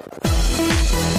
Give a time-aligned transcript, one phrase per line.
[0.00, 1.17] Musik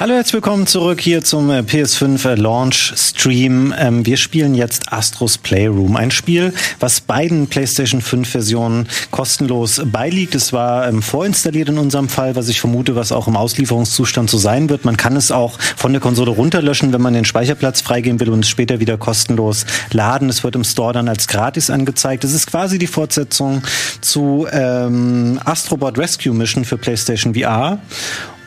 [0.00, 3.74] Hallo, herzlich willkommen zurück hier zum äh, PS5 äh, Launch Stream.
[3.78, 10.34] Ähm, wir spielen jetzt Astros Playroom, ein Spiel, was beiden PlayStation 5 Versionen kostenlos beiliegt.
[10.34, 14.38] Es war ähm, vorinstalliert in unserem Fall, was ich vermute, was auch im Auslieferungszustand so
[14.38, 14.86] sein wird.
[14.86, 18.42] Man kann es auch von der Konsole runterlöschen, wenn man den Speicherplatz freigeben will und
[18.42, 20.30] es später wieder kostenlos laden.
[20.30, 22.24] Es wird im Store dann als gratis angezeigt.
[22.24, 23.64] Es ist quasi die Fortsetzung
[24.00, 27.80] zu ähm, Astrobot Rescue Mission für PlayStation VR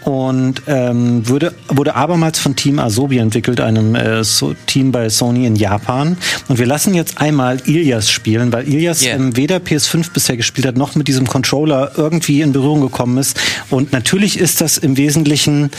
[0.06, 5.46] und ähm, wurde, wurde abermals von Team Asobi entwickelt, einem äh, so Team bei Sony
[5.46, 6.18] in Japan.
[6.48, 9.16] Und wir lassen jetzt einmal Ilias spielen, weil Ilias yeah.
[9.16, 13.40] ähm, weder PS5 bisher gespielt hat, noch mit diesem Controller irgendwie in Berührung gekommen ist.
[13.70, 15.72] Und natürlich ist das im Wesentlichen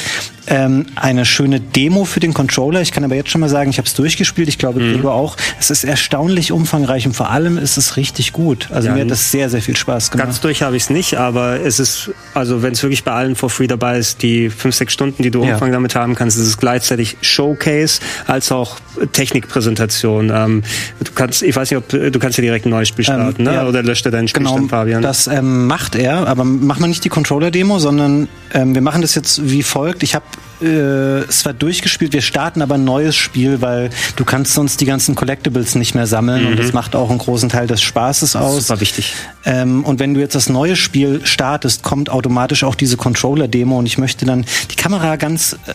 [0.46, 2.80] ähm, eine schöne Demo für den Controller.
[2.80, 4.48] Ich kann aber jetzt schon mal sagen, ich habe es durchgespielt.
[4.48, 5.06] Ich glaube, mhm.
[5.06, 5.36] auch.
[5.58, 8.68] Es ist erstaunlich umfangreich und vor allem ist es richtig gut.
[8.70, 10.26] Also ja, mir hat das sehr, sehr viel Spaß gemacht.
[10.26, 13.36] Ganz durch habe ich es nicht, aber es ist, also wenn es wirklich bei allen
[13.36, 15.54] for free dabei ist, die fünf, sechs Stunden, die du ja.
[15.54, 18.78] Umfang damit haben kannst, ist es gleichzeitig Showcase als auch
[19.12, 20.30] Technikpräsentation.
[20.34, 20.62] Ähm,
[21.02, 23.42] du kannst, ich weiß nicht, ob du kannst ja direkt ein neues Spiel ähm, starten,
[23.42, 23.54] ähm, ne?
[23.54, 25.02] Ja, oder löscht er deinen Spielstand, genau, Fabian?
[25.02, 29.14] Das ähm, macht er, aber machen wir nicht die Controller-Demo, sondern ähm, wir machen das
[29.14, 30.02] jetzt wie folgt.
[30.02, 30.24] Ich habe
[30.62, 32.12] äh, es war durchgespielt.
[32.12, 36.06] Wir starten aber ein neues Spiel, weil du kannst sonst die ganzen Collectibles nicht mehr
[36.06, 36.48] sammeln mhm.
[36.48, 38.66] und das macht auch einen großen Teil des Spaßes aus.
[38.66, 39.14] Super wichtig.
[39.44, 43.86] Ähm, und wenn du jetzt das neue Spiel startest, kommt automatisch auch diese Controller-Demo und
[43.86, 45.74] ich möchte dann die Kamera ganz äh,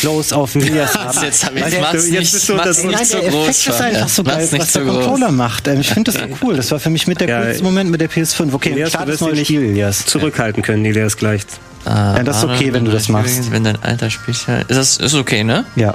[0.00, 1.18] close auf Elias haben.
[1.22, 3.48] Jetzt, hab jetzt mach's nicht, so, mach's nicht nein, so der groß.
[3.48, 5.36] Effekt ist einfach so geil, was der Controller groß.
[5.36, 5.68] macht.
[5.68, 6.56] Ähm, ich finde das so cool.
[6.56, 8.52] Das war für mich mit der ja, coolste Moment mit der PS5.
[8.52, 10.04] Okay, Elias, start das neue Spiel, Elias.
[10.06, 11.42] Zurückhalten können, Elias gleich.
[11.84, 13.50] Ah, ja, das ist okay, wenn du das machst.
[13.50, 14.60] Wenn dein alter Speicher.
[14.60, 15.64] Ist das ist okay, ne?
[15.76, 15.94] Ja.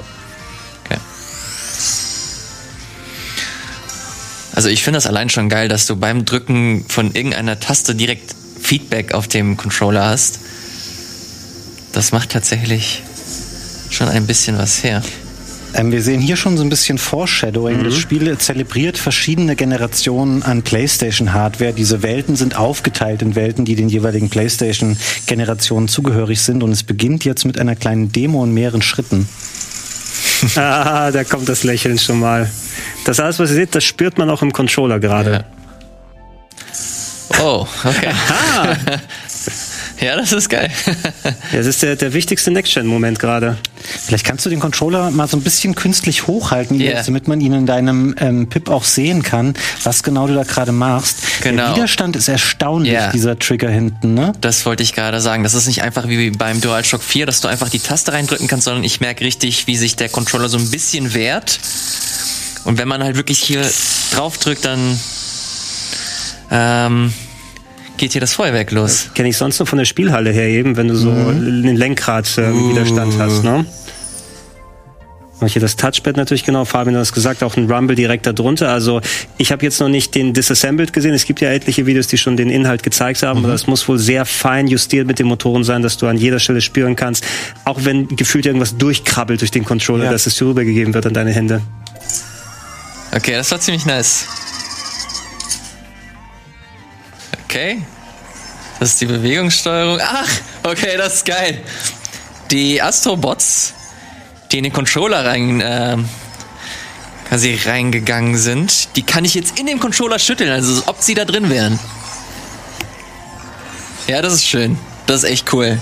[0.84, 0.98] Okay.
[4.54, 8.34] Also ich finde das allein schon geil, dass du beim Drücken von irgendeiner Taste direkt
[8.60, 10.40] Feedback auf dem Controller hast.
[11.92, 13.02] Das macht tatsächlich
[13.90, 15.02] schon ein bisschen was her.
[15.74, 17.78] Ähm, wir sehen hier schon so ein bisschen Foreshadowing.
[17.78, 17.84] Mhm.
[17.84, 21.72] Das Spiel zelebriert verschiedene Generationen an PlayStation-Hardware.
[21.72, 26.62] Diese Welten sind aufgeteilt in Welten, die den jeweiligen PlayStation-Generationen zugehörig sind.
[26.62, 29.28] Und es beginnt jetzt mit einer kleinen Demo in mehreren Schritten.
[30.56, 32.50] ah, da kommt das Lächeln schon mal.
[33.04, 35.32] Das alles, was ihr seht, das spürt man auch im Controller gerade.
[35.32, 35.44] Ja.
[37.42, 38.12] Oh, okay.
[40.00, 40.70] Ja, das ist geil.
[41.52, 43.58] das ist der, der wichtigste Next-Gen-Moment gerade.
[43.82, 47.02] Vielleicht kannst du den Controller mal so ein bisschen künstlich hochhalten, yeah.
[47.02, 50.72] damit man ihn in deinem ähm, Pip auch sehen kann, was genau du da gerade
[50.72, 51.18] machst.
[51.42, 51.66] Genau.
[51.66, 53.12] Der Widerstand ist erstaunlich, yeah.
[53.12, 54.32] dieser Trigger hinten, ne?
[54.40, 55.42] Das wollte ich gerade sagen.
[55.42, 58.64] Das ist nicht einfach wie beim DualShock 4, dass du einfach die Taste reindrücken kannst,
[58.64, 61.60] sondern ich merke richtig, wie sich der Controller so ein bisschen wehrt.
[62.64, 63.62] Und wenn man halt wirklich hier
[64.12, 64.98] drauf drückt, dann
[66.50, 67.12] ähm,
[68.00, 69.10] geht hier das Feuerwerk los.
[69.14, 71.62] Kenne ich sonst nur von der Spielhalle her eben, wenn du so mhm.
[71.62, 73.20] den Lenkradwiderstand äh, uh.
[73.20, 73.66] hast, ne?
[75.46, 78.70] hier das Touchpad natürlich genau, Fabian hat es gesagt, auch ein Rumble direkt darunter.
[78.70, 79.00] Also
[79.38, 81.14] ich habe jetzt noch nicht den Disassembled gesehen.
[81.14, 83.46] Es gibt ja etliche Videos, die schon den Inhalt gezeigt haben, mhm.
[83.46, 86.40] aber das muss wohl sehr fein justiert mit den Motoren sein, dass du an jeder
[86.40, 87.24] Stelle spüren kannst,
[87.64, 90.12] auch wenn gefühlt irgendwas durchkrabbelt durch den Controller, ja.
[90.12, 91.62] dass es dir rübergegeben wird an deine Hände.
[93.12, 94.26] Okay, das war ziemlich nice.
[97.50, 97.82] Okay.
[98.78, 99.98] Das ist die Bewegungssteuerung.
[100.00, 100.28] Ach,
[100.62, 101.60] okay, das ist geil.
[102.52, 103.74] Die Astrobots,
[104.52, 105.96] die in den Controller rein, äh,
[107.28, 111.24] quasi reingegangen sind, die kann ich jetzt in dem Controller schütteln, also ob sie da
[111.24, 111.80] drin wären.
[114.06, 114.78] Ja, das ist schön.
[115.08, 115.76] Das ist echt cool.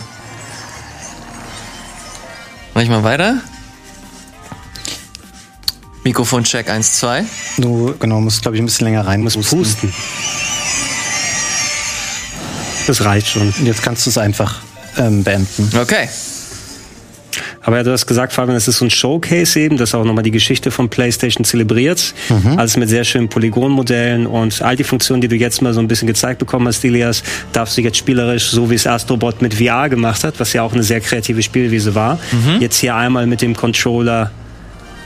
[2.73, 3.43] Mach ich mal weiter.
[6.03, 7.27] Mikrofon-Check 1, 2.
[7.59, 9.21] Du, genau, musst, glaube ich, ein bisschen länger rein.
[9.21, 9.61] Muss pusten.
[9.61, 9.93] pusten.
[12.89, 13.43] Das reicht schon.
[13.43, 14.61] Und jetzt kannst du es einfach
[14.97, 15.71] ähm, beenden.
[15.79, 16.09] Okay.
[17.61, 20.25] Aber ja, du hast gesagt, Fabian, es ist so ein Showcase eben, das auch nochmal
[20.25, 22.15] die Geschichte von PlayStation zelebriert.
[22.31, 22.59] Mhm.
[22.59, 25.87] Alles mit sehr schönen Polygonmodellen und all die Funktionen, die du jetzt mal so ein
[25.87, 27.23] bisschen gezeigt bekommen hast, Ilias,
[27.53, 30.73] darfst du jetzt spielerisch, so wie es Astrobot mit VR gemacht hat, was ja auch
[30.73, 32.61] eine sehr kreative Spielwiese war, mhm.
[32.61, 34.31] jetzt hier einmal mit dem Controller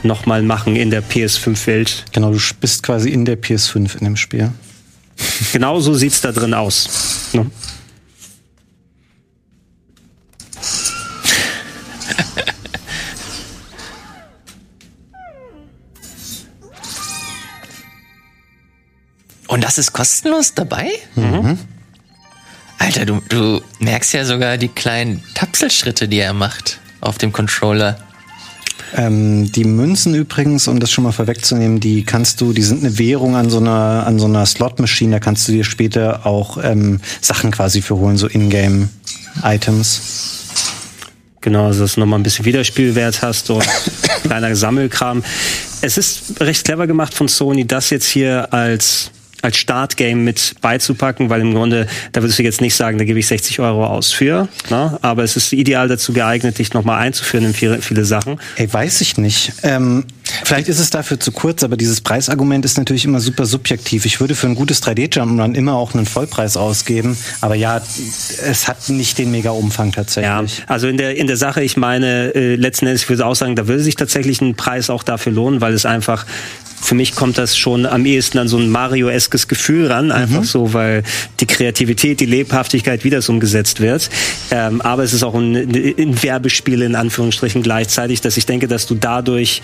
[0.03, 2.05] nochmal machen in der PS5-Welt.
[2.13, 4.51] Genau, du bist quasi in der PS5 in dem Spiel.
[5.51, 6.89] Genau so sieht's da drin aus.
[7.33, 7.49] Ne?
[19.47, 20.89] Und das ist kostenlos dabei?
[21.15, 21.59] Mhm.
[22.79, 27.97] Alter, du, du merkst ja sogar die kleinen Tapselschritte, die er macht auf dem Controller.
[28.95, 32.97] Ähm, die Münzen übrigens, um das schon mal vorwegzunehmen, die kannst du, die sind eine
[32.99, 36.99] Währung an so einer, an so einer Slot-Machine, da kannst du dir später auch ähm,
[37.19, 38.89] Sachen quasi für holen, so Ingame
[39.43, 40.43] Items.
[41.41, 43.67] Genau, also dass du nochmal ein bisschen Wiederspielwert hast und
[44.23, 45.23] kleiner Sammelkram.
[45.81, 49.11] Es ist recht clever gemacht von Sony, das jetzt hier als
[49.43, 53.19] als Startgame mit beizupacken, weil im Grunde, da würdest du jetzt nicht sagen, da gebe
[53.19, 54.97] ich 60 Euro aus für, ne?
[55.01, 58.39] aber es ist ideal dazu geeignet, dich nochmal einzuführen in viele, viele Sachen.
[58.55, 59.51] Ey, weiß ich nicht.
[59.63, 60.05] Ähm,
[60.45, 64.05] vielleicht ist es dafür zu kurz, aber dieses Preisargument ist natürlich immer super subjektiv.
[64.05, 67.81] Ich würde für ein gutes 3D-Jump'n'Run immer auch einen Vollpreis ausgeben, aber ja,
[68.45, 70.59] es hat nicht den mega Umfang tatsächlich.
[70.59, 73.35] Ja, also in der, in der Sache, ich meine, äh, letzten Endes, ich würde auch
[73.35, 76.25] sagen, da würde sich tatsächlich ein Preis auch dafür lohnen, weil es einfach
[76.83, 80.45] für mich kommt das schon am ehesten an so ein Mario-eskes Gefühl ran, einfach mhm.
[80.45, 81.03] so, weil
[81.39, 84.09] die Kreativität, die Lebhaftigkeit, wie das umgesetzt wird.
[84.51, 88.85] Ähm, aber es ist auch ein, ein Werbespiel in Anführungsstrichen gleichzeitig, dass ich denke, dass
[88.85, 89.61] du dadurch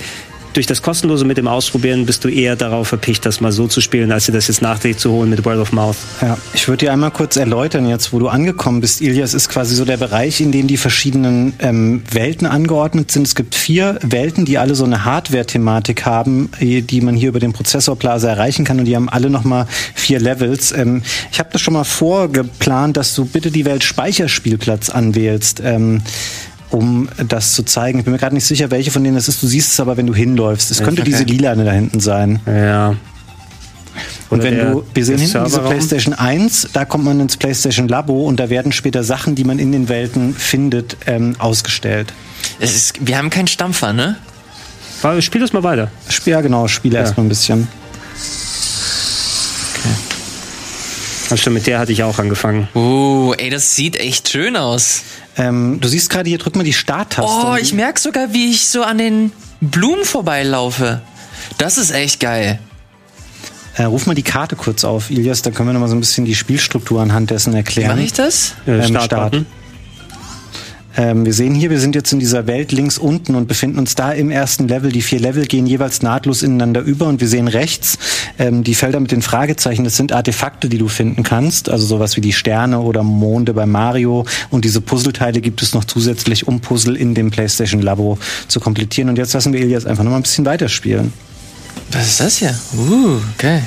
[0.53, 3.81] durch das Kostenlose mit dem Ausprobieren bist du eher darauf verpicht, das mal so zu
[3.81, 5.95] spielen, als dir das jetzt nachträglich zu holen mit Word of Mouth.
[6.21, 9.01] Ja, ich würde dir einmal kurz erläutern jetzt, wo du angekommen bist.
[9.01, 13.27] Ilias ist quasi so der Bereich, in dem die verschiedenen ähm, Welten angeordnet sind.
[13.27, 17.53] Es gibt vier Welten, die alle so eine Hardware-Thematik haben, die man hier über den
[17.53, 20.71] Prozessor Plaza erreichen kann und die haben alle nochmal vier Levels.
[20.71, 21.01] Ähm,
[21.31, 25.61] ich habe das schon mal vorgeplant, dass du bitte die Welt Speicherspielplatz anwählst.
[25.63, 26.01] Ähm,
[26.71, 27.99] um das zu zeigen.
[27.99, 29.41] Ich bin mir gerade nicht sicher, welche von denen das ist.
[29.41, 30.71] Du siehst es aber, wenn du hinläufst.
[30.71, 31.11] Es könnte okay.
[31.11, 32.39] diese lilane da hinten sein.
[32.45, 32.95] Ja.
[34.29, 38.25] Und wenn du, wir sehen hinten diese PlayStation 1, da kommt man ins PlayStation Labo
[38.25, 42.13] und da werden später Sachen, die man in den Welten findet, ähm, ausgestellt.
[42.59, 44.17] Ist, wir haben keinen Stampfer, ne?
[45.21, 45.89] Spiel das mal weiter.
[46.25, 47.01] Ja, genau, spiele ja.
[47.01, 47.67] erstmal ein bisschen.
[49.73, 49.93] Okay.
[51.31, 52.67] Also mit der hatte ich auch angefangen.
[52.73, 55.03] Oh, ey, das sieht echt schön aus.
[55.39, 57.47] Ähm, du siehst gerade hier, drück mal die Starttaste.
[57.47, 59.31] Oh, ich merke sogar, wie ich so an den
[59.61, 61.01] Blumen vorbeilaufe.
[61.57, 62.59] Das ist echt geil.
[63.75, 66.01] Äh, ruf mal die Karte kurz auf, Ilias, dann können wir noch mal so ein
[66.01, 67.91] bisschen die Spielstruktur anhand dessen erklären.
[67.91, 68.55] Wie mache ich das?
[68.67, 69.05] Ähm, Start.
[69.05, 69.45] Start.
[70.97, 73.95] Ähm, wir sehen hier, wir sind jetzt in dieser Welt links unten und befinden uns
[73.95, 74.91] da im ersten Level.
[74.91, 77.97] Die vier Level gehen jeweils nahtlos ineinander über und wir sehen rechts
[78.39, 79.83] ähm, die Felder mit den Fragezeichen.
[79.83, 83.65] Das sind Artefakte, die du finden kannst, also sowas wie die Sterne oder Monde bei
[83.65, 84.25] Mario.
[84.49, 89.09] Und diese Puzzleteile gibt es noch zusätzlich, um Puzzle in dem PlayStation Labo zu komplettieren.
[89.09, 91.13] Und jetzt lassen wir Elias einfach noch mal ein bisschen weiterspielen.
[91.91, 92.55] Was ist das hier?
[92.77, 93.61] Uh, okay.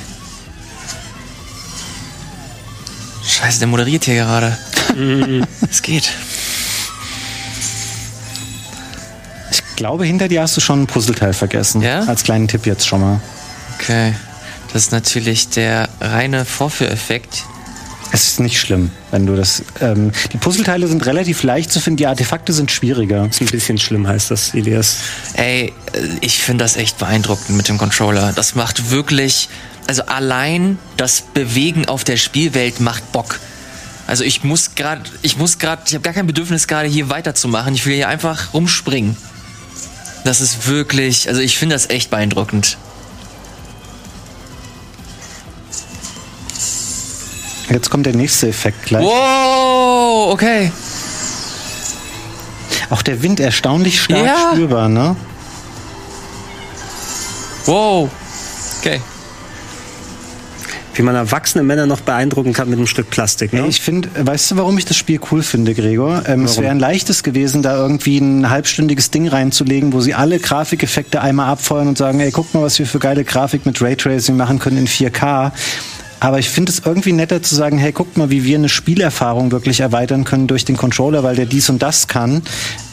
[3.25, 4.57] Scheiße, der moderiert hier gerade.
[5.69, 6.11] Es geht.
[9.83, 11.81] Glaube, hinter dir hast du schon ein Puzzleteil vergessen.
[11.81, 12.03] Ja?
[12.03, 13.19] Als kleinen Tipp jetzt schon mal.
[13.75, 14.13] Okay.
[14.71, 17.43] Das ist natürlich der reine Vorführeffekt.
[18.13, 19.61] Es ist nicht schlimm, wenn du das.
[19.81, 23.27] Ähm, die Puzzleteile sind relativ leicht zu finden, die Artefakte sind schwieriger.
[23.29, 24.99] Ist ein bisschen schlimm, heißt das, Elias.
[25.33, 25.73] Ey,
[26.21, 28.31] ich finde das echt beeindruckend mit dem Controller.
[28.33, 29.49] Das macht wirklich.
[29.87, 33.37] Also allein das Bewegen auf der Spielwelt macht Bock.
[34.07, 37.75] Also ich muss gerade, ich muss gerade, ich habe gar kein Bedürfnis gerade hier weiterzumachen.
[37.75, 39.17] Ich will hier einfach rumspringen.
[40.23, 42.77] Das ist wirklich, also ich finde das echt beeindruckend.
[47.69, 49.03] Jetzt kommt der nächste Effekt gleich.
[49.03, 50.71] Wow, okay.
[52.89, 54.51] Auch der Wind erstaunlich stark ja.
[54.51, 55.15] spürbar, ne?
[57.65, 58.09] Wow.
[58.79, 59.01] Okay
[60.95, 63.53] wie man erwachsene Männer noch beeindrucken kann mit einem Stück Plastik.
[63.53, 63.65] Ne?
[63.67, 66.23] Ich finde, weißt du, warum ich das Spiel cool finde, Gregor?
[66.27, 70.39] Ähm, es wäre ein leichtes gewesen, da irgendwie ein halbstündiges Ding reinzulegen, wo sie alle
[70.39, 74.35] Grafikeffekte einmal abfeuern und sagen, ey, guck mal, was wir für geile Grafik mit Raytracing
[74.35, 75.51] machen können in 4K.
[76.23, 79.51] Aber ich finde es irgendwie netter zu sagen, hey, guck mal, wie wir eine Spielerfahrung
[79.51, 82.43] wirklich erweitern können durch den Controller, weil der dies und das kann.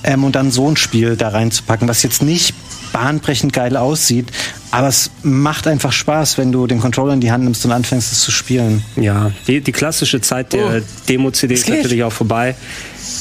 [0.03, 2.55] Ähm, und dann so ein Spiel da reinzupacken, was jetzt nicht
[2.93, 4.33] bahnbrechend geil aussieht,
[4.71, 8.13] aber es macht einfach Spaß, wenn du den Controller in die Hand nimmst und anfängst,
[8.13, 8.83] es zu spielen.
[8.97, 12.55] Ja, die, die klassische Zeit der oh, Demo-CD ist natürlich auch vorbei.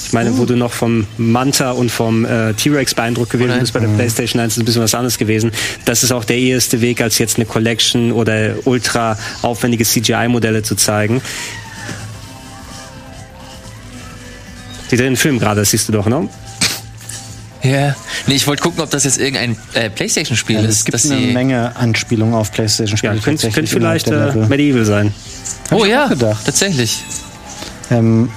[0.05, 0.37] Ich meine, uh.
[0.37, 3.95] wo du noch vom Manta und vom äh, T-Rex beeindruckt gewesen bist bei der mhm.
[3.95, 5.51] PlayStation 1, ist ein bisschen was anderes gewesen.
[5.85, 10.75] Das ist auch der erste Weg, als jetzt eine Collection oder ultra aufwendige CGI-Modelle zu
[10.75, 11.21] zeigen.
[14.91, 16.27] Die den Film gerade, das siehst du doch, ne?
[17.61, 17.95] Ja.
[18.27, 20.79] Nee, ich wollte gucken, ob das jetzt irgendein äh, Playstation-Spiel ja, ist.
[20.79, 23.15] Es gibt eine Menge Anspielungen auf Playstation-Spiele.
[23.15, 25.13] Ja, könnte, könnte vielleicht äh, Medieval sein.
[25.69, 26.45] Hab oh ja, gedacht.
[26.45, 27.03] tatsächlich.
[27.91, 28.31] Ähm,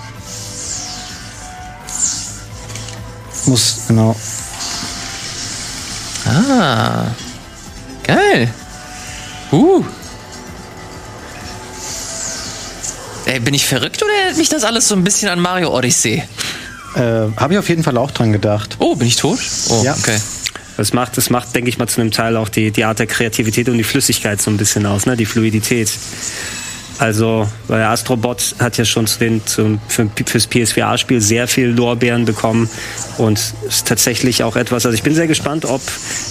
[3.47, 4.17] muss, genau.
[6.27, 7.07] Ah.
[8.05, 8.49] Geil.
[9.51, 9.85] Uh.
[13.27, 16.23] Ey, bin ich verrückt oder erinnert mich das alles so ein bisschen an Mario Odyssey?
[16.95, 17.01] Äh,
[17.37, 18.77] Habe ich auf jeden Fall auch dran gedacht.
[18.79, 19.39] Oh, bin ich tot?
[19.71, 19.95] Oh, ja.
[19.95, 20.19] okay.
[20.77, 23.07] Das macht, das macht, denke ich mal, zu einem Teil auch die, die Art der
[23.07, 25.17] Kreativität und die Flüssigkeit so ein bisschen aus, ne?
[25.17, 25.91] die Fluidität.
[27.03, 32.25] Also, weil Astrobot hat ja schon zu den, zum, für, fürs PSVR-Spiel sehr viel Lorbeeren
[32.25, 32.71] bekommen
[33.19, 35.81] und ist tatsächlich auch etwas, also ich bin sehr gespannt, ob,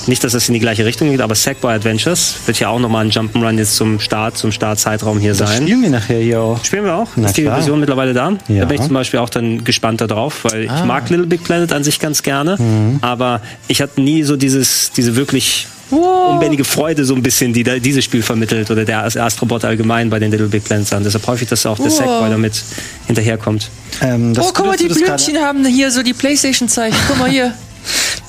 [0.07, 3.03] nicht, dass das in die gleiche Richtung geht, aber Sackboy Adventures wird ja auch nochmal
[3.05, 5.63] ein Jump'n'Run jetzt zum Start, zum Startzeitraum hier Das sein.
[5.63, 6.63] spielen wir nachher hier auch.
[6.63, 7.09] Spielen wir auch?
[7.17, 7.55] Na ist die klar.
[7.57, 8.31] Version mittlerweile da?
[8.47, 8.61] Ja.
[8.61, 10.79] Da bin ich zum Beispiel auch dann gespannt darauf, weil Ah.
[10.79, 12.99] ich mag Little Big Planet an sich ganz gerne, Mhm.
[13.01, 17.79] aber ich hatte nie so dieses, diese wirklich unbändige Freude so ein bisschen, die da
[17.79, 21.03] dieses Spiel vermittelt oder der Astrobot allgemein bei den Little Big Planets an.
[21.03, 21.97] Deshalb häufig, dass auch der Wow.
[21.97, 22.63] Sackboy damit
[23.07, 23.69] hinterherkommt.
[24.01, 26.97] Ähm, das oh, guck mal, die Blümchen haben hier so die Playstation-Zeichen.
[27.07, 27.53] Guck mal hier.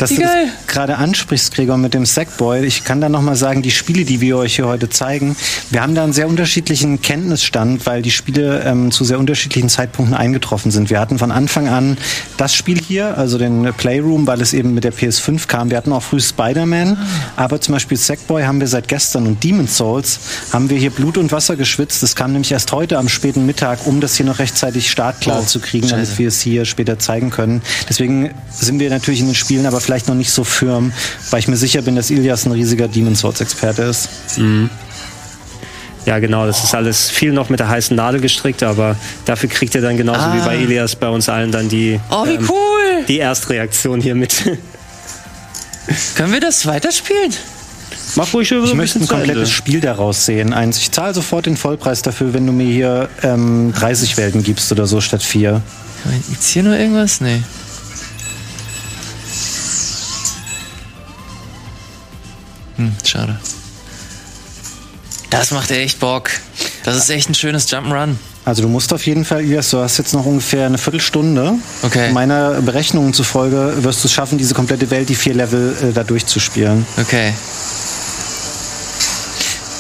[0.03, 0.33] Dass Wie du das
[0.67, 2.65] gerade ansprichst, Gregor, mit dem Sackboy.
[2.65, 5.37] Ich kann da nochmal sagen, die Spiele, die wir euch hier heute zeigen,
[5.71, 10.17] wir haben da einen sehr unterschiedlichen Kenntnisstand, weil die Spiele ähm, zu sehr unterschiedlichen Zeitpunkten
[10.17, 10.91] eingetroffen sind.
[10.91, 11.99] Wir hatten von Anfang an
[12.37, 15.71] das Spiel hier, also den Playroom, weil es eben mit der PS5 kam.
[15.71, 16.99] Wir hatten auch früh Spider-Man,
[17.37, 20.19] aber zum Beispiel Sackboy haben wir seit gestern und Demon's Souls
[20.53, 22.03] haben wir hier Blut und Wasser geschwitzt.
[22.03, 25.45] Das kam nämlich erst heute am späten Mittag, um das hier noch rechtzeitig startklar Oh,
[25.45, 27.63] zu kriegen, damit wir es hier später zeigen können.
[27.89, 30.93] Deswegen sind wir natürlich in den Spielen aber vielleicht noch nicht so firm,
[31.31, 34.09] weil ich mir sicher bin, dass Ilias ein riesiger Demon's Souls Experte ist.
[36.05, 39.75] Ja, genau, das ist alles viel noch mit der heißen Nadel gestrickt, aber dafür kriegt
[39.77, 40.35] ihr dann genauso Ah.
[40.35, 43.05] wie bei Elias bei uns allen dann die, Oh, wie ähm, cool.
[43.07, 44.35] die Erstreaktion hier mit.
[46.17, 47.33] Können wir das weiterspielen?
[48.17, 50.53] Mach ruhig über Ich möchte ein komplettes Spiel daraus sehen.
[50.53, 54.71] Eins, ich zahle sofort den Vollpreis dafür, wenn du mir hier ähm, 30 Welten gibst
[54.73, 55.63] oder so statt vier.
[56.29, 57.21] Gibt's hier nur irgendwas?
[57.21, 57.43] Nee.
[62.83, 63.39] Hm, schade.
[65.31, 66.31] Das macht echt Bock.
[66.85, 68.17] Das ist echt ein schönes Jump'n'Run.
[68.45, 71.55] Also du musst auf jeden Fall, Ilias, du hast jetzt noch ungefähr eine Viertelstunde.
[71.83, 72.11] Okay.
[72.11, 76.03] Meiner Berechnungen zufolge wirst du es schaffen, diese komplette Welt, die vier Level, äh, da
[76.03, 76.85] durchzuspielen.
[77.01, 77.33] Okay.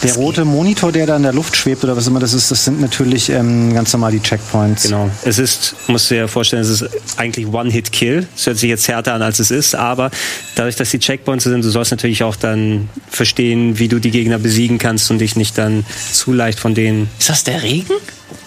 [0.02, 2.64] Der rote Monitor, der da in der Luft schwebt oder was immer das ist, das
[2.64, 4.84] sind natürlich ähm, ganz normal die Checkpoints.
[4.84, 5.10] Genau.
[5.24, 6.84] Es ist, musst du dir vorstellen, es ist
[7.16, 8.26] eigentlich One-Hit-Kill.
[8.36, 10.10] Es hört sich jetzt härter an, als es ist, aber
[10.56, 14.38] dadurch, dass die Checkpoints sind, du sollst natürlich auch dann verstehen, wie du die Gegner
[14.38, 17.08] besiegen kannst und dich nicht dann zu leicht von denen.
[17.18, 17.94] Ist das der Regen?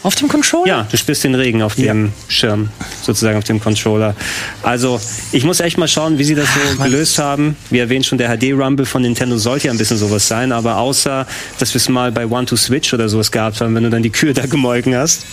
[0.05, 0.67] Auf dem Controller?
[0.67, 2.69] Ja, du spürst den Regen auf dem Schirm,
[3.01, 4.13] sozusagen auf dem Controller.
[4.62, 7.55] Also, ich muss echt mal schauen, wie sie das so gelöst haben.
[7.71, 11.25] Wie erwähnt schon, der HD-Rumble von Nintendo sollte ja ein bisschen sowas sein, aber außer,
[11.57, 14.03] dass wir es mal bei One to Switch oder sowas gehabt haben, wenn du dann
[14.03, 15.25] die Kühe da gemolken hast.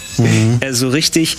[0.60, 1.36] Äh, so richtig,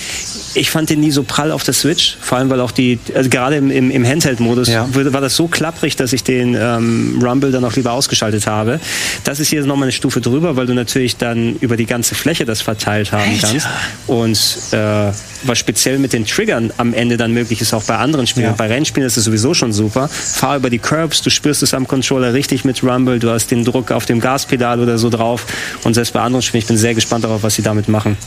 [0.54, 3.32] ich fand den nie so prall auf der Switch, vor allem weil auch die, also
[3.32, 4.88] gerade im, im, im Handheld-Modus Ja.
[4.94, 8.80] war das so klapprig, dass ich den ähm, Rumble dann auch lieber ausgeschaltet habe.
[9.24, 12.46] Das ist hier nochmal eine Stufe drüber, weil du natürlich dann über die ganze Fläche
[12.46, 13.48] das verteilt haben Alter.
[13.48, 13.68] kannst.
[14.08, 15.12] Und äh,
[15.44, 18.48] was speziell mit den Triggern am Ende dann möglich ist, auch bei anderen Spielen.
[18.48, 18.54] Ja.
[18.54, 20.08] Bei Rennspielen ist es sowieso schon super.
[20.08, 23.64] Fahr über die Curbs, du spürst es am Controller richtig mit Rumble, du hast den
[23.66, 25.46] Druck auf dem Gaspedal oder so drauf.
[25.84, 28.18] Und selbst bei anderen Spielen, ich bin sehr gespannt darauf, was sie damit machen.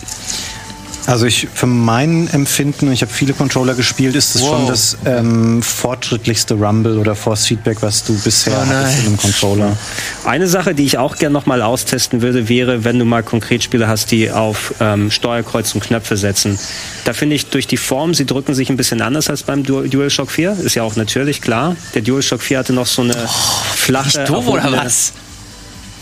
[1.07, 4.49] Also ich für mein Empfinden, und ich habe viele Controller gespielt, ist es Wow.
[4.59, 9.17] schon das ähm, fortschrittlichste Rumble oder Force Feedback, was du bisher Oh hattest in einem
[9.17, 9.77] Controller.
[10.25, 13.87] Eine Sache, die ich auch gerne nochmal austesten würde, wäre, wenn du mal konkret Spiele
[13.87, 16.59] hast, die auf ähm, Steuerkreuz und Knöpfe setzen.
[17.05, 19.83] Da finde ich durch die Form, sie drücken sich ein bisschen anders als beim Du
[19.83, 20.57] DualShock 4.
[20.65, 21.77] Ist ja auch natürlich klar.
[21.95, 23.15] Der DualShock 4 hatte noch so eine
[23.77, 25.13] flache, Nicht doof oder was?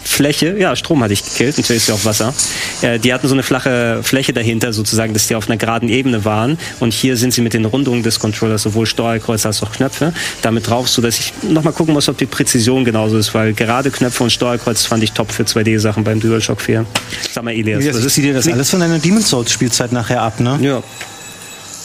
[0.04, 0.56] Fläche.
[0.58, 2.34] Ja, Strom hatte ich gekillt, natürlich ist ja auch Wasser.
[2.82, 6.25] Äh, die hatten so eine flache Fläche dahinter sozusagen, dass die auf einer geraden Ebene
[6.25, 6.58] waren.
[6.80, 10.68] Und hier sind sie mit den Rundungen des Controllers, sowohl Steuerkreuz als auch Knöpfe, damit
[10.68, 14.23] drauf, so dass ich nochmal gucken muss, ob die Präzision genauso ist, weil gerade Knöpfe
[14.25, 16.87] und Steuerkreuz fand ich top für 2D-Sachen beim DualShock 4.
[17.32, 19.92] Sag mal, Elias, Elias, was ich ist dir das alles von deiner Demon's Souls Spielzeit
[19.92, 20.58] nachher ab, ne?
[20.61, 20.82] Ja.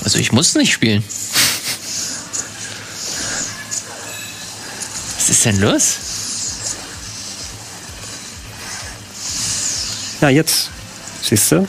[0.04, 1.04] Also ich muss nicht spielen.
[5.18, 6.09] Was ist denn los?
[10.22, 10.70] Ja, jetzt.
[11.22, 11.68] Siehst du?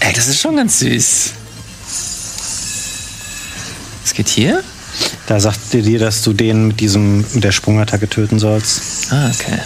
[0.00, 1.32] Ey, das ist schon ganz süß.
[4.02, 4.62] Was geht hier?
[5.26, 9.12] Da sagt er dir, dass du den mit diesem mit der Sprungattacke töten sollst.
[9.12, 9.58] Ah, okay.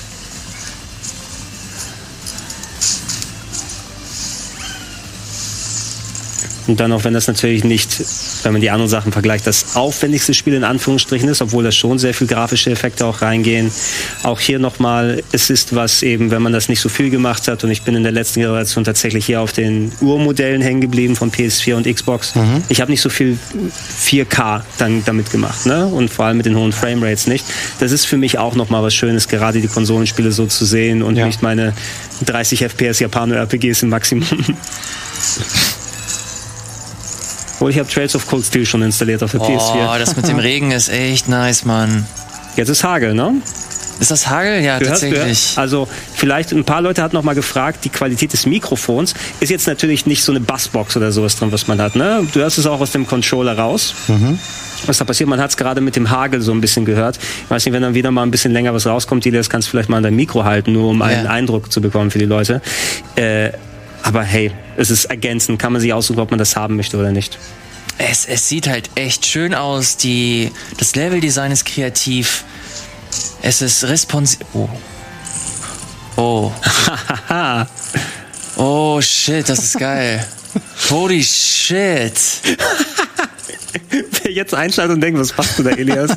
[6.67, 8.03] Und dann auch wenn das natürlich nicht,
[8.45, 11.99] wenn man die anderen Sachen vergleicht, das aufwendigste Spiel in Anführungsstrichen ist, obwohl da schon
[11.99, 13.71] sehr viel grafische Effekte auch reingehen.
[14.23, 17.65] Auch hier nochmal, es ist was eben, wenn man das nicht so viel gemacht hat
[17.65, 21.31] und ich bin in der letzten Generation tatsächlich hier auf den Urmodellen hängen geblieben von
[21.31, 22.33] PS4 und Xbox.
[22.69, 23.39] Ich habe nicht so viel
[24.05, 25.87] 4K dann damit gemacht, ne?
[25.87, 27.45] Und vor allem mit den hohen Framerates nicht.
[27.81, 31.17] Das ist für mich auch nochmal was Schönes, gerade die Konsolenspiele so zu sehen und
[31.17, 31.27] Ja.
[31.27, 31.73] nicht meine
[32.25, 34.27] 30 FPS Japano-RPGs im Maximum.
[37.63, 39.99] Oh, ich habe Trails of Cold Steel schon installiert auf der Oh, PS4.
[39.99, 42.05] das mit dem Regen ist echt nice, Mann.
[42.57, 43.35] Jetzt ist Hagel, ne?
[44.01, 44.61] Ist das Hagel?
[44.63, 45.29] Ja, Du hörst, du tatsächlich.
[45.29, 49.51] hörst, also vielleicht ein paar Leute hatten noch mal gefragt, die Qualität des Mikrofons ist
[49.51, 51.95] jetzt natürlich nicht so eine Bassbox oder sowas drin, was man hat.
[51.95, 52.27] Ne?
[52.33, 53.95] Du hörst es auch aus dem Controller raus.
[54.87, 55.29] Was da passiert?
[55.29, 57.17] Man hat es gerade mit dem Hagel so ein bisschen gehört.
[57.45, 59.71] Ich weiß nicht, wenn dann wieder mal ein bisschen länger was rauskommt, das kannst du
[59.71, 61.31] vielleicht mal an dein Mikro halten, nur um einen Ja.
[61.31, 62.61] Eindruck zu bekommen für die Leute.
[63.15, 63.51] Äh,
[64.03, 67.13] aber hey, es ist ergänzend, kann man sich aussuchen, ob man das haben möchte oder
[67.13, 67.39] nicht.
[67.99, 69.97] Es, es sieht halt echt schön aus.
[69.97, 72.45] Die, das Leveldesign ist kreativ.
[73.43, 74.41] Es ist responsiv.
[74.55, 74.69] Oh.
[76.17, 76.53] Oh.
[77.29, 77.69] Haha.
[78.57, 80.25] Oh shit, das ist geil.
[80.91, 82.13] Holy shit.
[84.23, 86.11] Wer jetzt einschaltet und denkt, was machst du da, Elias?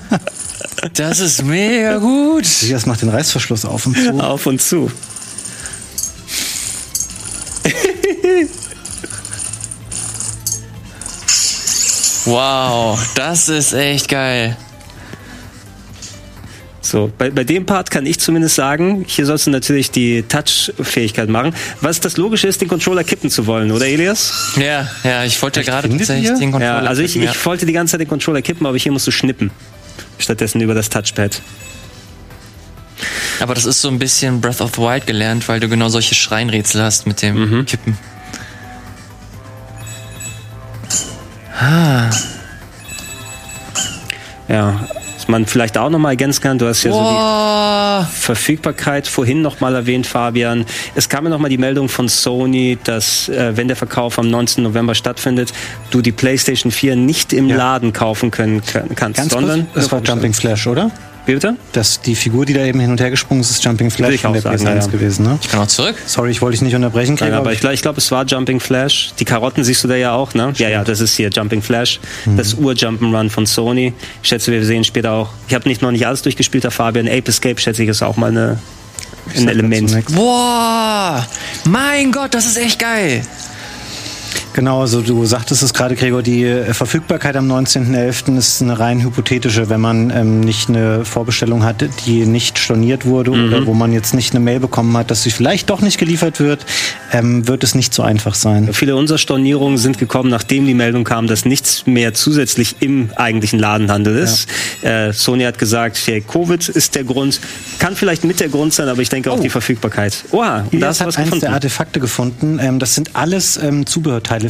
[0.93, 2.45] Das ist mega gut.
[2.61, 4.19] Elias macht den Reißverschluss auf und zu.
[4.19, 4.91] Auf und zu.
[12.25, 14.57] Wow, das ist echt geil.
[16.81, 21.29] So, bei, bei dem Part kann ich zumindest sagen, hier sollst du natürlich die Touch-Fähigkeit
[21.29, 21.55] machen.
[21.81, 24.53] Was das Logische ist, den Controller kippen zu wollen, oder Elias?
[24.55, 26.83] Ja, ja, ich wollte gerade findet tatsächlich den Controller.
[26.83, 27.31] Ja, also ich, kippen, ja.
[27.31, 29.49] ich wollte die ganze Zeit den Controller kippen, aber hier musst du schnippen.
[30.19, 31.41] Stattdessen über das Touchpad.
[33.39, 36.13] Aber das ist so ein bisschen Breath of the Wild gelernt, weil du genau solche
[36.13, 37.65] Schreinrätsel hast mit dem Mhm.
[37.65, 37.97] Kippen.
[41.59, 42.09] Ah,
[44.47, 44.79] Ja,
[45.15, 48.07] was man vielleicht auch nochmal ergänzen kann, du hast ja so die Boah.
[48.11, 50.65] Verfügbarkeit vorhin nochmal erwähnt, Fabian.
[50.93, 54.63] Es kam ja nochmal die Meldung von Sony, dass, äh, wenn der Verkauf am 19.
[54.63, 55.51] November stattfindet,
[55.89, 57.55] du die PlayStation 4 nicht im Ja.
[57.57, 59.61] Laden kaufen können, können kannst, Ganz sondern...
[59.71, 60.91] kurz, das war Jumping Flash, oder?
[61.25, 61.55] Wie bitte?
[61.71, 64.21] Das, die Figur, die da eben hin und her gesprungen ist, ist Jumping Flash ich
[64.21, 65.39] von der sagen, PS1 ja, gewesen, ne?
[65.41, 65.95] Ich kann auch zurück.
[66.05, 68.25] Sorry, ich wollte dich nicht unterbrechen, Nein, Gregor, aber ich glaube, ich glaub, es war
[68.25, 69.13] Jumping Flash.
[69.19, 70.53] Die Karotten siehst du da ja auch, ne?
[70.57, 71.99] Ja, ja, das ist hier Jumping Flash.
[72.37, 73.93] Das Ur-Jump'n'Run von Sony.
[74.21, 75.29] Ich schätze, wir sehen später auch.
[75.47, 77.07] Ich habe nicht noch nicht alles durchgespielt, der Fabian.
[77.07, 78.59] Ape Escape, schätze ich, ist auch mal eine,
[79.35, 80.05] ein Element.
[80.13, 81.25] Boah.
[81.65, 83.23] Mein Gott, das ist echt geil.
[84.55, 88.37] Genau, also du sagtest es gerade, Gregor, die äh, Verfügbarkeit am 19.11.
[88.37, 93.31] ist eine rein hypothetische, wenn man ähm, nicht eine Vorbestellung hat, die nicht storniert wurde
[93.31, 93.47] Mhm.
[93.53, 96.39] oder wo man jetzt nicht eine Mail bekommen hat, dass sie vielleicht doch nicht geliefert
[96.39, 96.65] wird,
[97.11, 98.69] ähm, wird es nicht so einfach sein.
[98.71, 103.59] Viele unserer Stornierungen sind gekommen, nachdem die Meldung kam, dass nichts mehr zusätzlich im eigentlichen
[103.59, 104.47] Ladenhandel ist.
[104.83, 107.41] Äh, Sony hat gesagt, hey, Covid ist der Grund.
[107.79, 109.41] Kann vielleicht mit der Grund sein, aber ich denke auch Oh.
[109.41, 110.23] die Verfügbarkeit.
[110.31, 111.53] Oha, und da Elias hast du hat eins der gefunden.
[111.53, 112.59] Artefakte gefunden.
[112.61, 113.85] Ähm, das sind alles ähm,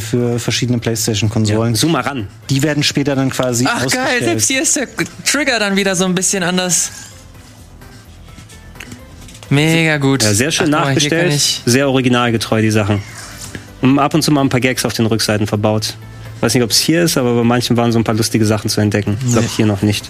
[0.00, 1.74] für verschiedene PlayStation-Konsolen.
[1.74, 2.28] Zoom mal ran.
[2.50, 4.88] Die werden später dann quasi Ach geil, selbst hier ist der
[5.24, 6.90] Trigger dann wieder so ein bisschen anders.
[9.48, 10.22] Mega gut.
[10.24, 13.00] Ja, sehr schön Ach, nachgestellt, ich- sehr originalgetreu die Sachen.
[13.80, 15.94] Und ab und zu mal ein paar Gags auf den Rückseiten verbaut.
[16.40, 18.68] Weiß nicht, ob es hier ist, aber bei manchen waren so ein paar lustige Sachen
[18.68, 19.16] zu entdecken.
[19.24, 19.52] Ich glaube, Nee.
[19.56, 20.04] hier noch nicht.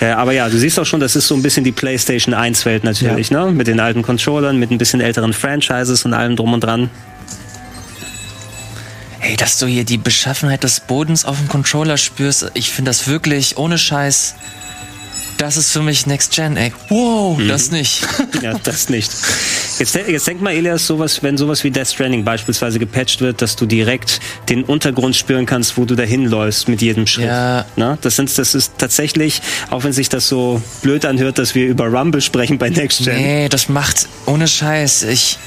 [0.00, 2.84] Äh, aber ja, du siehst auch schon, das ist so ein bisschen die PlayStation 1-Welt
[2.84, 3.50] natürlich, ne?
[3.50, 6.90] Mit den alten Controllern, mit ein bisschen älteren Franchises und allem drum und dran.
[9.26, 13.08] Ey, dass du hier die Beschaffenheit des Bodens auf dem Controller spürst, ich finde das
[13.08, 14.34] wirklich ohne Scheiß.
[15.36, 16.72] Das ist für mich Next Gen, ey.
[16.88, 17.48] Wow, Mhm.
[17.48, 18.06] das nicht.
[18.42, 19.10] Ja, das nicht.
[19.78, 23.56] Jetzt, jetzt denk mal, Elias, sowas, wenn sowas wie Death Stranding beispielsweise gepatcht wird, dass
[23.56, 27.26] du direkt den Untergrund spüren kannst, wo du dahin läufst mit jedem Schritt.
[27.26, 27.64] Ja.
[27.76, 31.66] Na, das, sind, das ist tatsächlich, auch wenn sich das so blöd anhört, dass wir
[31.66, 33.16] über Rumble sprechen bei Next Gen.
[33.16, 35.02] Nee, das macht ohne Scheiß.
[35.04, 35.38] Ich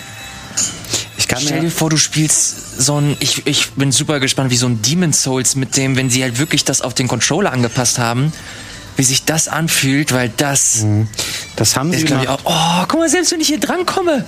[1.17, 3.17] Ich kann stell dir vor, du spielst so ein.
[3.19, 6.39] Ich, ich bin super gespannt, wie so ein Demon Souls mit dem, wenn sie halt
[6.39, 8.33] wirklich das auf den Controller angepasst haben,
[8.95, 10.85] wie sich das anfühlt, weil das.
[11.55, 12.27] das haben sie gemacht.
[12.27, 12.39] auch.
[12.45, 14.25] Oh, guck mal, selbst wenn ich hier drankomme.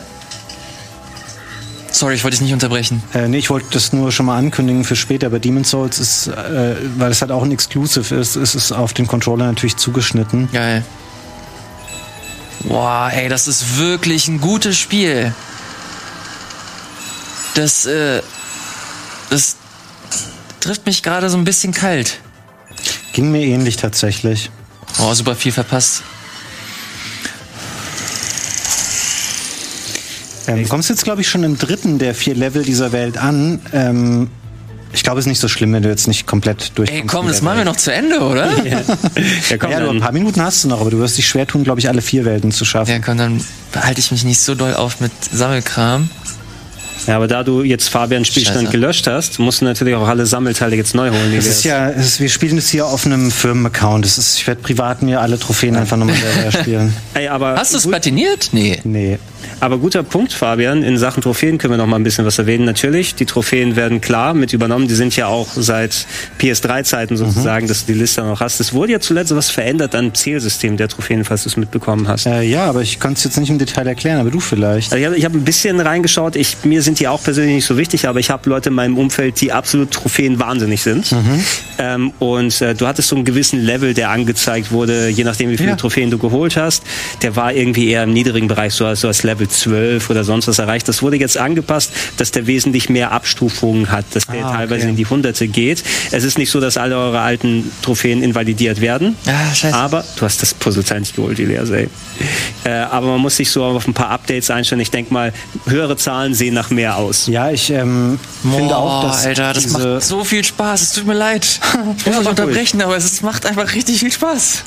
[1.91, 3.03] Sorry, ich wollte dich nicht unterbrechen.
[3.13, 5.27] Äh, nee, ich wollte das nur schon mal ankündigen für später.
[5.27, 8.93] Aber Demon's Souls ist, äh, weil es halt auch ein Exclusive ist, ist es auf
[8.93, 10.49] den Controller natürlich zugeschnitten.
[10.53, 10.85] Geil.
[12.63, 15.33] Boah, ey, das ist wirklich ein gutes Spiel.
[17.55, 18.21] Das, äh,
[19.31, 19.55] das
[20.59, 22.19] trifft mich gerade so ein bisschen kalt.
[23.13, 24.51] Ging mir ähnlich tatsächlich.
[24.99, 26.03] Oh, super viel verpasst.
[30.47, 33.61] Ähm, kommst jetzt, glaube ich, schon im dritten der vier Level dieser Welt an.
[33.73, 34.29] Ähm,
[34.93, 37.03] ich glaube, es ist nicht so schlimm, wenn du jetzt nicht komplett durchkommst.
[37.03, 38.49] Ey, komm, das machen wir noch zu Ende, oder?
[39.49, 41.47] Ja, komm, Ja, du, ein paar Minuten hast du noch, aber du wirst dich schwer
[41.47, 42.91] tun, glaube ich, alle vier Welten zu schaffen.
[42.91, 46.09] Ja, komm, dann behalte ich mich nicht so doll auf mit Sammelkram.
[47.07, 48.71] Ja, aber da du jetzt Fabians Spielstand Scheiße.
[48.71, 51.33] gelöscht hast, musst du natürlich auch alle Sammelteile jetzt neu holen.
[51.37, 54.05] Es ist ja, es ist, wir spielen das hier auf einem Firmenaccount.
[54.05, 56.93] Das ich werde privat mir alle Trophäen einfach nochmal selber spielen.
[57.13, 58.49] Ey, aber Hast du es gut, platiniert?
[58.51, 58.79] Nee.
[58.83, 59.19] Nee.
[59.59, 60.83] Aber guter Punkt, Fabian.
[60.83, 62.65] In Sachen Trophäen können wir noch mal ein bisschen was erwähnen.
[62.65, 64.87] Natürlich, die Trophäen werden klar mit übernommen.
[64.87, 66.05] Die sind ja auch seit
[66.39, 67.69] PS3-Zeiten sozusagen, mhm.
[67.69, 68.59] dass du die Liste noch hast.
[68.59, 72.25] Es wurde ja zuletzt was verändert an Zählsystem der Trophäen, falls du es mitbekommen hast.
[72.25, 74.91] Äh, ja, aber ich kann es jetzt nicht im Detail erklären, aber du vielleicht.
[74.93, 76.35] Also ich habe hab ein bisschen reingeschaut.
[76.35, 78.97] Ich, mir sind die auch persönlich nicht so wichtig, aber ich habe Leute in meinem
[78.97, 81.11] Umfeld, die absolut Trophäen wahnsinnig sind.
[81.11, 81.43] Mhm.
[81.77, 85.57] Ähm, und äh, du hattest so einen gewissen Level, der angezeigt wurde, je nachdem, wie
[85.57, 85.75] viele ja.
[85.75, 86.83] Trophäen du geholt hast.
[87.21, 90.47] Der war irgendwie eher im niedrigen Bereich, so als, so als Level 12 oder sonst
[90.47, 90.87] was erreicht.
[90.87, 94.95] Das wurde jetzt angepasst, dass der wesentlich mehr Abstufungen hat, dass der ah, teilweise in
[94.95, 95.83] die Hunderte geht.
[96.11, 99.15] Es ist nicht so, dass alle eure alten Trophäen invalidiert werden.
[99.25, 99.75] Ah, scheiße.
[99.75, 101.89] Aber du hast das Puzzleteil nicht geholt, Elias, ey.
[102.63, 104.81] Äh, aber man muss sich so auf ein paar Updates einstellen.
[104.81, 105.33] Ich denke mal,
[105.65, 107.27] höhere Zahlen sehen nach mehr aus.
[107.27, 110.81] Ja, ich ähm, Boah, finde auch, dass Alter, das macht so viel Spaß.
[110.81, 111.59] Es tut mir leid.
[111.97, 114.63] Ich muss ja, unterbrechen, aber es macht einfach richtig viel Spaß.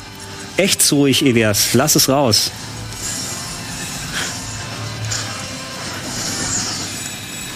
[0.57, 1.73] Echt ruhig, Elias.
[1.73, 2.51] Lass es raus.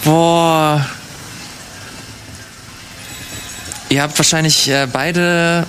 [0.10, 0.84] Boah.
[3.90, 5.68] Ihr habt wahrscheinlich äh, beide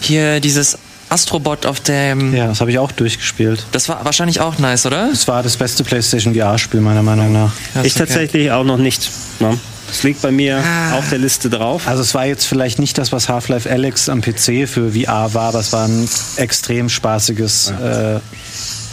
[0.00, 0.76] hier dieses
[1.08, 2.34] Astrobot auf dem.
[2.34, 3.64] Ja, das habe ich auch durchgespielt.
[3.72, 5.08] Das war wahrscheinlich auch nice, oder?
[5.08, 7.52] Das war das beste PlayStation VR-Spiel, meiner Meinung nach.
[7.76, 8.00] ich okay.
[8.00, 9.10] tatsächlich auch noch nicht.
[9.40, 9.58] Ne?
[9.88, 10.98] Das liegt bei mir ah.
[10.98, 11.88] auf der Liste drauf.
[11.88, 15.48] Also es war jetzt vielleicht nicht das, was Half-Life Alex am PC für VR war,
[15.48, 18.16] aber es war ein extrem spaßiges ja.
[18.16, 18.20] äh,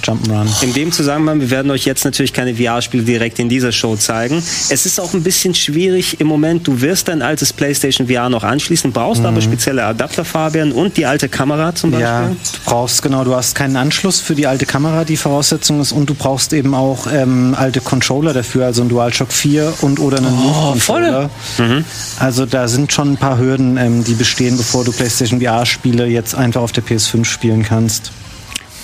[0.03, 0.63] Jump'n'Run.
[0.63, 4.41] In dem Zusammenhang, wir werden euch jetzt natürlich keine VR-Spiele direkt in dieser Show zeigen.
[4.69, 6.67] Es ist auch ein bisschen schwierig im Moment.
[6.67, 9.27] Du wirst dein altes PlayStation VR noch anschließen, brauchst mhm.
[9.27, 12.07] aber spezielle Adapter, Fabian, und die alte Kamera zum Beispiel.
[12.07, 15.91] Ja, du brauchst, genau, du hast keinen Anschluss für die alte Kamera, die Voraussetzung ist,
[15.91, 20.17] und du brauchst eben auch ähm, alte Controller dafür, also ein DualShock 4 und oder
[20.17, 21.29] einen oh, Controller.
[21.57, 21.85] Mhm.
[22.19, 26.35] Also da sind schon ein paar Hürden, ähm, die bestehen, bevor du PlayStation VR-Spiele jetzt
[26.35, 28.11] einfach auf der PS5 spielen kannst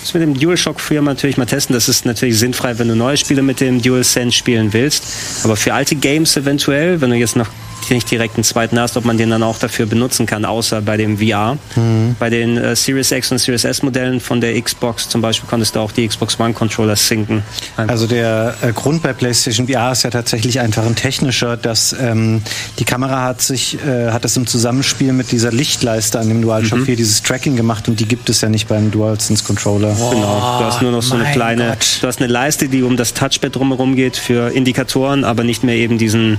[0.06, 1.74] das mit dem DualShock 4 natürlich mal testen.
[1.74, 5.04] Das ist natürlich sinnfrei, wenn du neue Spiele mit dem DualSense spielen willst.
[5.42, 7.48] Aber für alte Games eventuell, wenn du jetzt noch
[7.90, 10.96] nicht direkt einen zweiten hast, ob man den dann auch dafür benutzen kann, außer bei
[10.96, 11.58] dem VR.
[11.76, 12.16] Mhm.
[12.18, 15.76] Bei den äh, Series X und Series S Modellen von der Xbox zum Beispiel konntest
[15.76, 17.42] du auch die Xbox One Controller sinken.
[17.76, 17.92] Einfach.
[17.92, 22.42] Also der äh, Grund bei PlayStation VR ist ja tatsächlich einfach ein technischer, dass ähm,
[22.78, 26.80] die Kamera hat sich, äh, hat es im Zusammenspiel mit dieser Lichtleiste an dem DualShock
[26.80, 26.86] mhm.
[26.86, 29.96] 4 dieses Tracking gemacht und die gibt es ja nicht beim DualSense Controller.
[29.98, 30.58] Wow, genau.
[30.58, 31.98] Du hast nur noch so eine kleine, Gott.
[32.00, 35.76] du hast eine Leiste, die um das Touchpad drumherum geht für Indikatoren, aber nicht mehr
[35.76, 36.38] eben diesen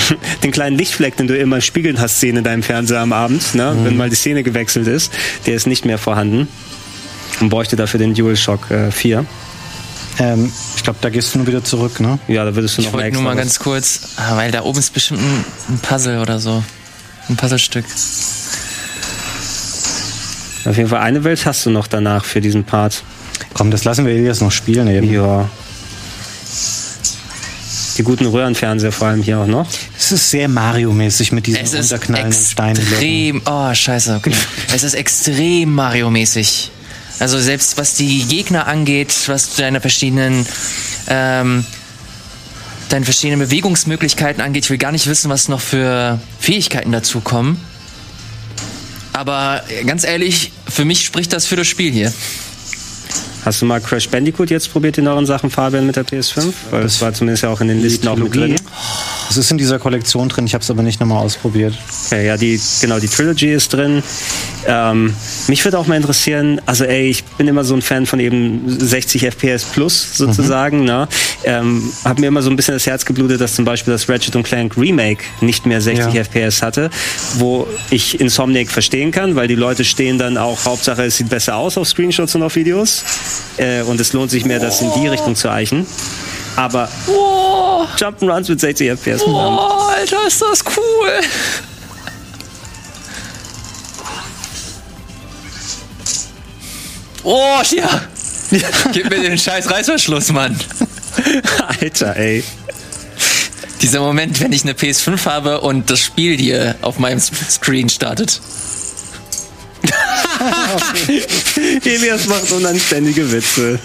[0.42, 3.74] den kleinen Lichtfleck, den du immer spiegeln hast sehen in deinem Fernseher am Abend, ne?
[3.74, 3.84] Mhm.
[3.84, 5.12] wenn mal die Szene gewechselt ist,
[5.46, 6.48] der ist nicht mehr vorhanden
[7.40, 9.24] und bräuchte dafür den DualShock äh, 4.
[10.18, 12.18] Ähm, ich glaube, da gehst du nur wieder zurück, ne?
[12.28, 14.78] Ja, da würdest du noch ich wollte nur mal ganz kurz, ah, weil da oben
[14.78, 16.62] ist bestimmt ein, ein Puzzle oder so.
[17.28, 17.84] Ein Puzzlestück.
[20.64, 23.02] Auf jeden Fall eine Welt hast du noch danach für diesen Part.
[23.54, 25.10] Komm, das lassen wir Elias noch spielen eben.
[25.10, 25.48] Ja.
[27.98, 29.68] Die guten Röhrenfernseher vor allem hier auch noch.
[29.98, 32.76] Es ist sehr Mario-mäßig mit diesen unterknallenden Steinen.
[32.76, 34.32] Extrem, oh scheiße, okay.
[34.74, 36.70] es ist extrem Mario-mäßig.
[37.18, 40.46] Also selbst was die Gegner angeht, was deine verschiedenen
[41.08, 41.64] ähm,
[42.88, 44.64] deine verschiedenen Bewegungsmöglichkeiten angeht.
[44.64, 47.60] Ich will gar nicht wissen, was noch für Fähigkeiten dazukommen.
[49.12, 52.12] Aber ganz ehrlich, für mich spricht das für das Spiel hier.
[53.44, 56.52] Hast du mal Crash Bandicoot jetzt probiert in euren Sachen, Fabian, mit der PS5?
[56.70, 58.56] Weil das war zumindest ja auch in den Listen auch mit drin.
[59.32, 61.72] Es ist in dieser Kollektion drin, ich habe es aber nicht nochmal ausprobiert.
[62.04, 64.02] Okay, ja, die, genau, die Trilogy ist drin.
[64.66, 65.14] Ähm,
[65.48, 68.62] mich würde auch mal interessieren, also ey, ich bin immer so ein Fan von eben
[68.66, 70.80] 60 FPS plus sozusagen.
[70.80, 70.84] Mhm.
[70.84, 71.08] Ne?
[71.44, 74.34] Ähm, hab mir immer so ein bisschen das Herz geblutet, dass zum Beispiel das Ratchet
[74.44, 76.24] Clank Remake nicht mehr 60 ja.
[76.24, 76.90] FPS hatte,
[77.38, 81.56] wo ich Insomniac verstehen kann, weil die Leute stehen dann auch, Hauptsache es sieht besser
[81.56, 83.02] aus auf Screenshots und auf Videos.
[83.56, 85.86] Äh, und es lohnt sich mehr, das in die Richtung zu eichen.
[86.56, 87.86] Aber oh.
[87.96, 89.22] Jump'n'Runs mit 60 FPS.
[89.22, 91.20] Oh, Alter, ist das cool.
[97.24, 98.02] Oh, ja.
[98.92, 100.58] Gib mir den scheiß Reißverschluss, Mann.
[101.80, 102.42] Alter, ey.
[103.80, 108.40] Dieser Moment, wenn ich eine PS5 habe und das Spiel hier auf meinem Screen startet.
[111.84, 113.78] Elias macht unanständige Witze.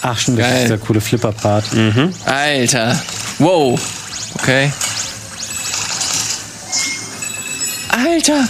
[0.03, 1.73] Ach, schon das ist der coole Flipper-Part.
[1.75, 2.15] Mhm.
[2.25, 3.01] Alter.
[3.39, 3.81] Wow.
[4.35, 4.73] Okay.
[7.89, 8.49] Alter.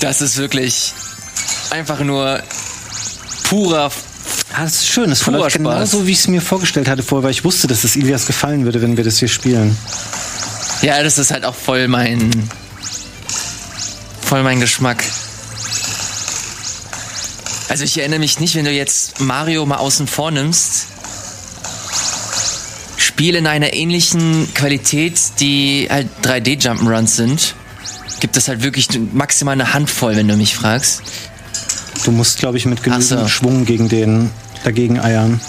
[0.00, 0.92] Das ist wirklich
[1.70, 2.40] einfach nur
[3.44, 3.90] purer
[4.52, 5.10] Ja, das ist schön.
[5.10, 5.90] Das Purer verläuft genau Spaß.
[5.90, 8.64] so, wie ich es mir vorgestellt hatte vorher, weil ich wusste, dass es Ilias gefallen
[8.64, 9.76] würde, wenn wir das hier spielen.
[10.82, 12.30] Ja, das ist halt auch voll mein.
[14.22, 15.04] voll mein Geschmack.
[17.72, 20.88] Also ich erinnere mich nicht, wenn du jetzt Mario mal außen vor nimmst.
[22.98, 27.54] Spiele in einer ähnlichen Qualität, die halt 3D Jump'n'Runs sind,
[28.20, 31.00] gibt es halt wirklich maximal eine Handvoll, wenn du mich fragst.
[32.04, 33.26] Du musst, glaube ich, mit genügend so.
[33.26, 34.30] Schwung gegen den
[34.64, 35.40] dagegen eiern.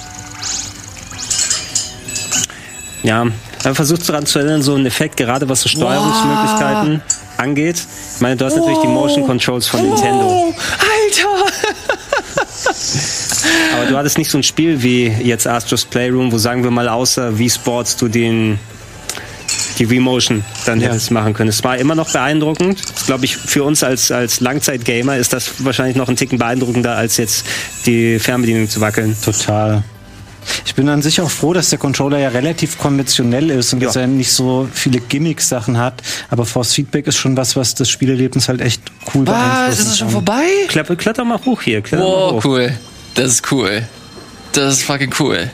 [3.03, 3.27] Ja,
[3.65, 7.01] aber versucht daran zu erinnern, so ein Effekt, gerade was so Steuerungsmöglichkeiten
[7.35, 7.83] angeht.
[8.15, 10.53] Ich meine, du hast natürlich die Motion Controls von Nintendo.
[10.79, 11.52] Alter!
[13.75, 16.87] Aber du hattest nicht so ein Spiel wie jetzt Astros Playroom, wo sagen wir mal
[16.87, 18.59] außer Wii Sports du den
[19.79, 20.89] die Wii Motion dann Ja.
[20.89, 21.49] hättest machen können.
[21.49, 22.79] Es war immer noch beeindruckend.
[23.07, 27.17] Glaube ich für uns als als Langzeitgamer ist das wahrscheinlich noch ein Ticken beeindruckender als
[27.17, 27.45] jetzt
[27.87, 29.15] die Fernbedienung zu wackeln.
[29.23, 29.83] Total.
[30.65, 33.87] Ich bin an sich auch froh, dass der Controller ja relativ konventionell ist und Ja.
[33.87, 36.03] dass er nicht so viele Gimmicks-Sachen hat.
[36.29, 38.81] Aber Force Feedback ist schon was, was das Spielerlebnis halt echt
[39.15, 39.33] cool Was?
[39.35, 40.43] beeinflussen Ist es schon vorbei?
[40.67, 41.81] Kletter, kletter mal hoch hier.
[41.81, 42.45] Kletter mal Wow, hoch.
[42.45, 42.73] cool.
[43.15, 43.83] Das ist cool.
[44.53, 45.49] Das ist fucking cool.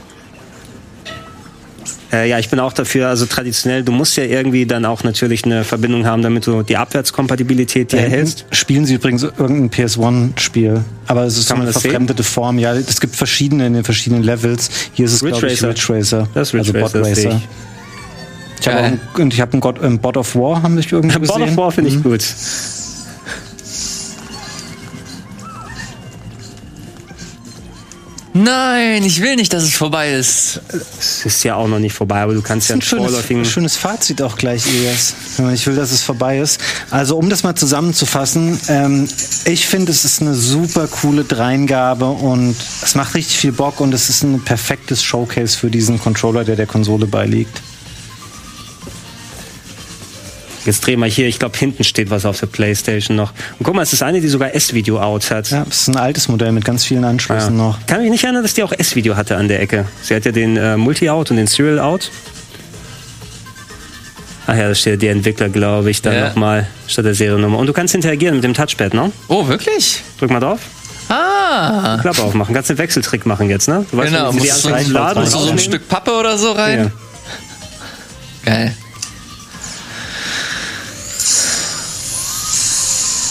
[2.11, 5.45] Äh, ja, ich bin auch dafür, also traditionell, du musst ja irgendwie dann auch natürlich
[5.45, 8.45] eine Verbindung haben, damit du die Abwärtskompatibilität dir hinten erhältst.
[8.51, 10.83] spielen sie übrigens irgendein PS1-Spiel.
[11.05, 11.91] Aber es ist so Kann man eine das sehen?
[11.91, 12.57] verfremdete Form.
[12.57, 14.69] Ja, es gibt verschiedene in den verschiedenen Levels.
[14.93, 15.69] Hier ist es, Ridge glaube ich, Racer.
[15.69, 16.27] Ridge Racer.
[16.33, 17.29] Das ist Ridge also Racer, Bot Racer.
[17.37, 17.47] ich.
[18.61, 21.19] Ich habe einen, und ich habe einen God, ähm, Bot of War, haben wir irgendwo
[21.19, 21.43] God gesehen.
[21.43, 22.23] of War finde ich gut.
[28.33, 30.61] Nein, ich will nicht, dass es vorbei ist.
[30.99, 33.43] Es ist ja auch noch nicht vorbei, aber du kannst ja ein vorläufigen...
[33.43, 36.61] schönes, schönes Fazit auch gleich, Elias, nicht will, dass es vorbei ist.
[36.91, 39.07] Also um das mal zusammenzufassen, ähm,
[39.45, 43.93] ich finde, es ist eine super coole Dreingabe und es macht richtig viel Bock und
[43.93, 47.61] es ist ein perfektes Showcase für diesen Controller, der der Konsole beiliegt.
[50.69, 53.31] Jetzt dreh mal hier, ich glaube hinten steht was auf der Playstation noch.
[53.57, 55.49] Und guck mal, es ist eine, die sogar S-Video-Out hat.
[55.49, 57.63] Ja, es ist ein altes Modell mit ganz vielen Anschlüssen Ja.
[57.63, 57.79] noch.
[57.87, 59.85] Kann mich nicht erinnern, dass die auch S-Video hatte an der Ecke.
[60.03, 62.11] Sie hat ja den äh, Multi-Out und den Serial-Out.
[64.45, 66.27] Ach ja, da steht der Entwickler, glaube ich, dann Ja.
[66.29, 67.57] nochmal statt der Seriennummer.
[67.57, 69.11] Und du kannst interagieren mit dem Touchpad, ne?
[69.27, 70.03] Oh, wirklich?
[70.19, 70.59] Drück mal drauf.
[71.09, 71.97] Ah.
[71.99, 72.53] Klappe aufmachen.
[72.53, 73.87] Kannst den Wechseltrick machen jetzt, ne?
[73.89, 74.65] Du weißt, Genau, wenn sie die musst
[75.33, 75.57] du so- ein.
[75.57, 76.91] Stück Pappe oder so rein?
[78.45, 78.51] Ja.
[78.53, 78.75] Geil.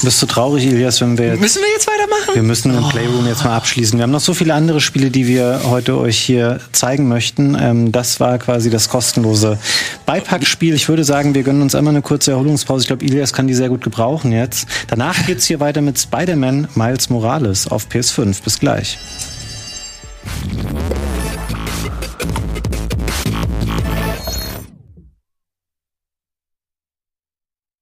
[0.09, 2.35] Bist du traurig, Elias, wenn wir jetzt Müssen wir jetzt weitermachen?
[2.35, 3.99] Wir müssen den Playroom jetzt mal abschließen.
[3.99, 7.55] Wir haben noch so viele andere Spiele, die wir heute euch hier zeigen möchten.
[7.61, 9.59] Ähm, das war quasi das kostenlose
[10.07, 10.73] Beipackspiel.
[10.73, 12.85] Ich würde sagen, wir gönnen uns einmal eine kurze Erholungspause.
[12.85, 14.67] Ich glaube, Ilias kann die sehr gut gebrauchen jetzt.
[14.87, 18.43] Danach geht's hier weiter mit Spider-Man Miles Morales auf PS5.
[18.43, 18.97] Bis gleich.